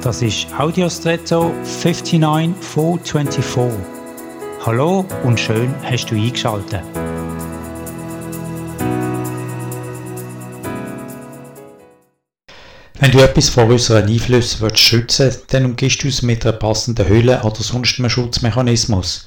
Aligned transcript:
Das 0.00 0.22
ist 0.22 0.46
Audiostretto 0.56 1.52
59424. 1.64 3.80
Hallo 4.64 5.04
und 5.24 5.40
schön 5.40 5.74
hast 5.82 6.06
du 6.06 6.14
eingeschaltet. 6.14 6.82
Wenn 13.00 13.10
du 13.10 13.18
etwas 13.18 13.48
vor 13.48 13.64
unseren 13.64 14.08
Einflüssen 14.08 14.60
willst 14.60 14.78
schützen 14.78 15.34
dann 15.48 15.64
umgehst 15.64 16.04
du 16.04 16.08
es 16.08 16.22
mit 16.22 16.46
einer 16.46 16.52
passenden 16.52 17.08
Hülle 17.08 17.42
oder 17.42 17.56
sonst 17.56 17.98
einem 17.98 18.08
Schutzmechanismus. 18.08 19.26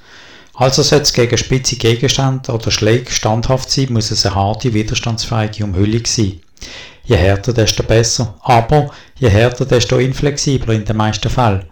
Also 0.53 0.83
sollte 0.83 1.03
es 1.03 1.11
gegen 1.11 1.37
spitze 1.37 1.75
Gegenstände 1.75 2.49
oder 2.49 2.71
Schläge 2.71 3.11
standhaft 3.11 3.69
sein, 3.69 3.87
muss 3.89 4.11
es 4.11 4.25
eine 4.25 4.35
harte, 4.35 4.73
widerstandsfähige 4.73 5.65
Umhüllung 5.65 6.05
sein. 6.05 6.39
Je 7.03 7.15
härter, 7.15 7.53
desto 7.53 7.83
besser. 7.83 8.35
Aber 8.41 8.91
je 9.17 9.29
härter, 9.29 9.65
desto 9.65 9.97
inflexibler 9.97 10.73
in 10.73 10.85
den 10.85 10.97
meisten 10.97 11.29
Fällen. 11.29 11.65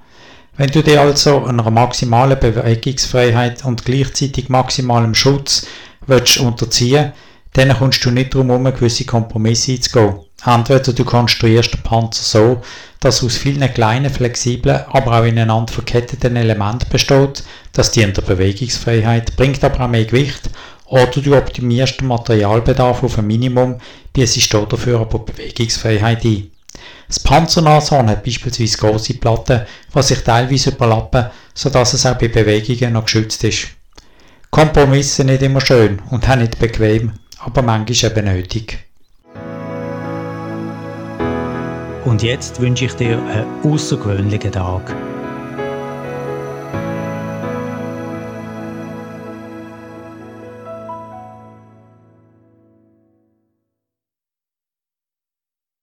Wenn 0.57 0.71
du 0.71 0.83
dir 0.83 1.01
also 1.01 1.45
einer 1.45 1.69
maximalen 1.69 2.39
Bewegungsfreiheit 2.39 3.63
und 3.63 3.85
gleichzeitig 3.85 4.49
maximalem 4.49 5.15
Schutz 5.15 5.65
willst 6.05 6.37
unterziehen 6.37 7.13
dann 7.53 7.77
kommst 7.77 8.05
du 8.05 8.11
nicht 8.11 8.33
darum 8.33 8.49
herum, 8.49 8.65
gewisse 8.65 9.05
Kompromisse 9.05 9.73
einzugehen. 9.73 10.19
Entweder 10.45 10.93
du 10.93 11.03
konstruierst 11.03 11.73
den 11.73 11.83
Panzer 11.83 12.23
so, 12.23 12.61
dass 12.99 13.23
aus 13.23 13.37
vielen 13.37 13.73
kleinen, 13.73 14.09
flexiblen, 14.09 14.81
aber 14.87 15.19
auch 15.19 15.25
ineinander 15.25 15.73
verketteten 15.73 16.35
Elementen 16.35 16.87
besteht, 16.89 17.43
das 17.73 17.91
dient 17.91 18.17
der 18.17 18.21
Bewegungsfreiheit, 18.21 19.35
bringt 19.35 19.63
aber 19.63 19.85
auch 19.85 19.89
mehr 19.89 20.05
Gewicht 20.05 20.48
oder 20.89 21.21
du 21.21 21.35
optimierst 21.35 22.01
den 22.01 22.07
Materialbedarf 22.07 23.03
auf 23.03 23.17
ein 23.17 23.27
Minimum, 23.27 23.79
bietest 24.11 24.53
dafür 24.53 24.99
aber 24.99 25.19
Bewegungsfreiheit 25.19 26.25
ein. 26.25 26.51
Das 27.07 27.19
Panzernashorn 27.19 28.09
hat 28.09 28.23
beispielsweise 28.23 28.77
große 28.77 29.15
Platten, 29.15 29.61
die 29.95 30.01
sich 30.01 30.23
teilweise 30.23 30.71
überlappen, 30.71 31.27
sodass 31.53 31.93
es 31.93 32.05
auch 32.05 32.17
bei 32.17 32.27
Bewegungen 32.27 32.93
noch 32.93 33.05
geschützt 33.05 33.43
ist. 33.43 33.69
Kompromisse 34.49 35.15
sind 35.15 35.27
nicht 35.27 35.41
immer 35.41 35.61
schön 35.61 36.01
und 36.09 36.27
auch 36.27 36.35
nicht 36.35 36.59
bequem, 36.59 37.13
aber 37.39 37.61
manchmal 37.61 38.11
eben 38.11 38.25
nötig. 38.25 38.79
Und 42.05 42.23
jetzt 42.23 42.59
wünsche 42.59 42.85
ich 42.85 42.93
dir 42.93 43.19
einen 43.19 43.45
außergewöhnlichen 43.63 44.51
Tag. 44.51 44.95